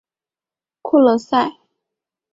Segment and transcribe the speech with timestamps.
[0.81, 1.57] 库隆塞。